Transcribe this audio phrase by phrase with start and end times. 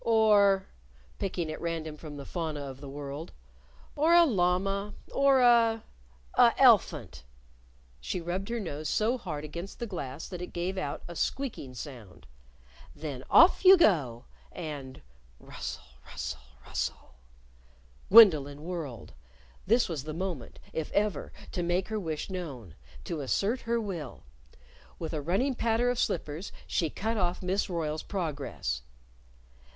[0.03, 0.65] Or"
[1.19, 3.33] picking at random from the fauna of the world
[3.95, 5.83] "or a llama, or a'
[6.33, 7.21] a' el'phunt."
[7.99, 11.75] She rubbed her nose so hard against the glass that it gave out a squeaking
[11.75, 12.25] sound.
[12.95, 15.03] "Then off you go!" and,
[15.39, 15.83] Rustle!
[16.07, 16.41] Rustle!
[16.65, 17.13] Rustle!
[18.09, 19.13] Gwendolyn whirled.
[19.67, 22.73] This was the moment, if ever, to make her wish known
[23.03, 24.23] to assert her will.
[24.97, 28.81] With a running patter of slippers, she cut off Miss Royle's progress.